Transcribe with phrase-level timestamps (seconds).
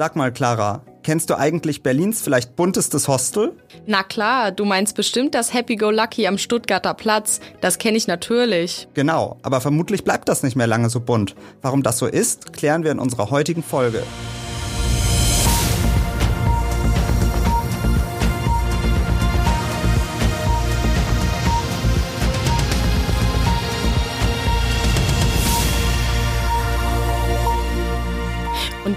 [0.00, 3.52] Sag mal, Clara, kennst du eigentlich Berlins vielleicht buntestes Hostel?
[3.84, 7.38] Na klar, du meinst bestimmt das Happy Go Lucky am Stuttgarter Platz.
[7.60, 8.88] Das kenne ich natürlich.
[8.94, 11.34] Genau, aber vermutlich bleibt das nicht mehr lange so bunt.
[11.60, 14.02] Warum das so ist, klären wir in unserer heutigen Folge.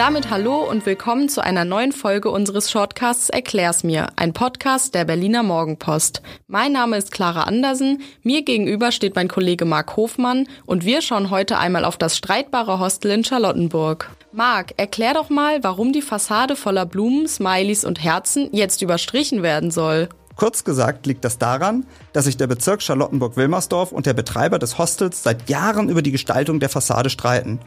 [0.00, 5.04] Damit hallo und willkommen zu einer neuen Folge unseres Shortcasts Erklär's mir, ein Podcast der
[5.04, 6.22] Berliner Morgenpost.
[6.46, 11.28] Mein Name ist Clara Andersen, mir gegenüber steht mein Kollege Marc Hofmann und wir schauen
[11.28, 14.08] heute einmal auf das streitbare Hostel in Charlottenburg.
[14.32, 19.70] Marc, erklär doch mal, warum die Fassade voller Blumen, Smileys und Herzen jetzt überstrichen werden
[19.70, 20.08] soll.
[20.40, 25.22] Kurz gesagt liegt das daran, dass sich der Bezirk Charlottenburg-Wilmersdorf und der Betreiber des Hostels
[25.22, 27.58] seit Jahren über die Gestaltung der Fassade streiten.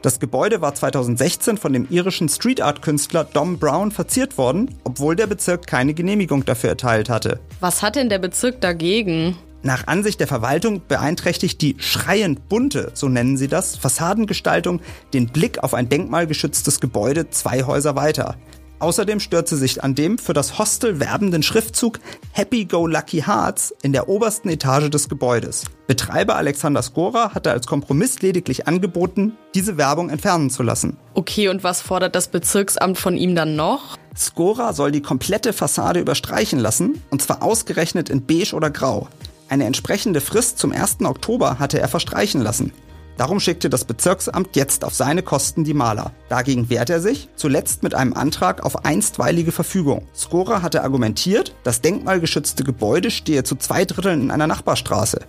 [0.00, 5.14] Das Gebäude war 2016 von dem irischen Street Art Künstler Dom Brown verziert worden, obwohl
[5.14, 7.38] der Bezirk keine Genehmigung dafür erteilt hatte.
[7.60, 9.36] Was hat denn der Bezirk dagegen?
[9.60, 14.80] Nach Ansicht der Verwaltung beeinträchtigt die schreiend bunte, so nennen sie das, Fassadengestaltung
[15.12, 18.36] den Blick auf ein denkmalgeschütztes Gebäude zwei Häuser weiter.
[18.82, 22.00] Außerdem stört sie sich an dem für das Hostel werbenden Schriftzug
[22.32, 25.66] Happy Go Lucky Hearts in der obersten Etage des Gebäudes.
[25.86, 30.96] Betreiber Alexander Skora hatte als Kompromiss lediglich angeboten, diese Werbung entfernen zu lassen.
[31.14, 33.96] Okay, und was fordert das Bezirksamt von ihm dann noch?
[34.16, 39.06] Skora soll die komplette Fassade überstreichen lassen, und zwar ausgerechnet in beige oder grau.
[39.48, 41.02] Eine entsprechende Frist zum 1.
[41.04, 42.72] Oktober hatte er verstreichen lassen.
[43.16, 46.12] Darum schickte das Bezirksamt jetzt auf seine Kosten die Maler.
[46.28, 50.06] Dagegen wehrt er sich, zuletzt mit einem Antrag auf einstweilige Verfügung.
[50.14, 55.20] Skora hatte argumentiert, das denkmalgeschützte Gebäude stehe zu zwei Dritteln in einer Nachbarstraße.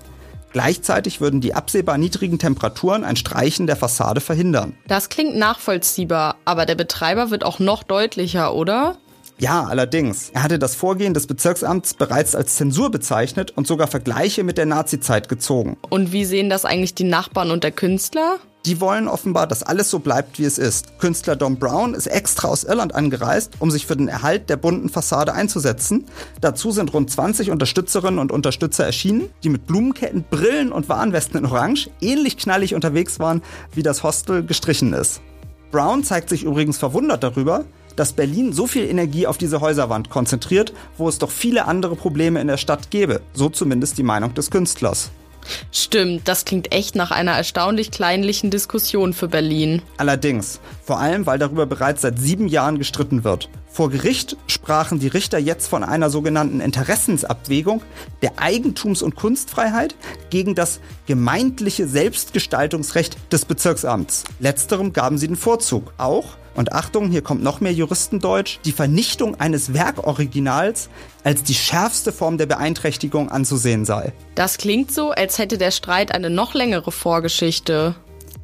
[0.54, 4.78] Gleichzeitig würden die absehbar niedrigen Temperaturen ein Streichen der Fassade verhindern.
[4.88, 8.98] Das klingt nachvollziehbar, aber der Betreiber wird auch noch deutlicher, oder?
[9.40, 10.30] Ja, allerdings.
[10.34, 14.66] Er hatte das Vorgehen des Bezirksamts bereits als Zensur bezeichnet und sogar Vergleiche mit der
[14.66, 15.78] Nazizeit gezogen.
[15.90, 18.40] Und wie sehen das eigentlich die Nachbarn und der Künstler?
[18.66, 20.98] Die wollen offenbar, dass alles so bleibt, wie es ist.
[20.98, 24.88] Künstler Dom Brown ist extra aus Irland angereist, um sich für den Erhalt der bunten
[24.88, 26.06] Fassade einzusetzen.
[26.40, 31.46] Dazu sind rund 20 Unterstützerinnen und Unterstützer erschienen, die mit Blumenketten, Brillen und Warnwesten in
[31.46, 33.42] Orange ähnlich knallig unterwegs waren,
[33.74, 35.20] wie das Hostel gestrichen ist.
[35.72, 37.66] Brown zeigt sich übrigens verwundert darüber,
[37.96, 42.42] dass Berlin so viel Energie auf diese Häuserwand konzentriert, wo es doch viele andere Probleme
[42.42, 43.22] in der Stadt gäbe.
[43.34, 45.12] So zumindest die Meinung des Künstlers.
[45.72, 49.82] Stimmt, das klingt echt nach einer erstaunlich kleinlichen Diskussion für Berlin.
[49.98, 53.50] Allerdings, vor allem weil darüber bereits seit sieben Jahren gestritten wird.
[53.74, 57.82] Vor Gericht sprachen die Richter jetzt von einer sogenannten Interessensabwägung
[58.22, 59.96] der Eigentums- und Kunstfreiheit
[60.30, 64.26] gegen das gemeindliche Selbstgestaltungsrecht des Bezirksamts.
[64.40, 69.40] Letzterem gaben sie den Vorzug, auch und Achtung, hier kommt noch mehr Juristendeutsch, die Vernichtung
[69.40, 70.90] eines Werkoriginals
[71.24, 74.14] als die schärfste Form der Beeinträchtigung anzusehen sei.
[74.36, 77.96] Das klingt so, als hätte der Streit eine noch längere Vorgeschichte.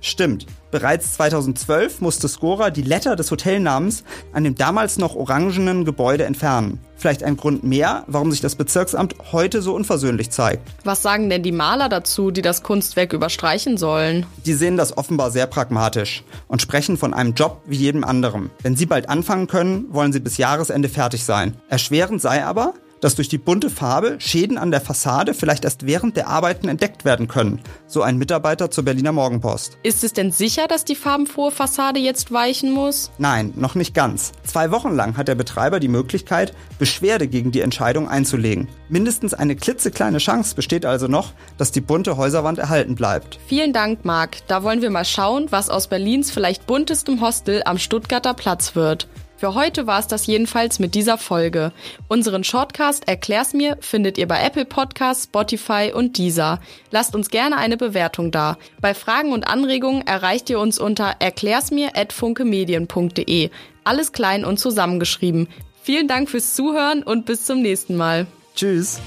[0.01, 0.45] Stimmt.
[0.71, 6.79] Bereits 2012 musste Scora die Letter des Hotelnamens an dem damals noch orangenen Gebäude entfernen.
[6.95, 10.67] Vielleicht ein Grund mehr, warum sich das Bezirksamt heute so unversöhnlich zeigt.
[10.83, 14.25] Was sagen denn die Maler dazu, die das Kunstwerk überstreichen sollen?
[14.45, 18.49] Die sehen das offenbar sehr pragmatisch und sprechen von einem Job wie jedem anderen.
[18.61, 21.55] Wenn sie bald anfangen können, wollen sie bis Jahresende fertig sein.
[21.67, 26.17] Erschwerend sei aber, dass durch die bunte Farbe Schäden an der Fassade vielleicht erst während
[26.17, 29.77] der Arbeiten entdeckt werden können, so ein Mitarbeiter zur Berliner Morgenpost.
[29.83, 33.11] Ist es denn sicher, dass die farbenfrohe Fassade jetzt weichen muss?
[33.17, 34.31] Nein, noch nicht ganz.
[34.43, 38.67] Zwei Wochen lang hat der Betreiber die Möglichkeit, Beschwerde gegen die Entscheidung einzulegen.
[38.89, 43.39] Mindestens eine klitzekleine Chance besteht also noch, dass die bunte Häuserwand erhalten bleibt.
[43.47, 44.47] Vielen Dank, Marc.
[44.47, 49.07] Da wollen wir mal schauen, was aus Berlins vielleicht buntestem Hostel am Stuttgarter Platz wird.
[49.39, 51.71] Für heute war es das jedenfalls mit dieser Folge.
[52.09, 56.59] Unseren Shortcast Erklär's mir findet ihr bei Apple Podcasts, Spotify und Deezer.
[56.91, 58.57] Lasst uns gerne eine Bewertung da.
[58.81, 63.49] Bei Fragen und Anregungen erreicht ihr uns unter erklärsmir@funkemedien.de.
[63.85, 65.47] Alles klein und zusammengeschrieben.
[65.83, 68.27] Vielen Dank fürs Zuhören und bis zum nächsten Mal.
[68.55, 68.99] Tschüss.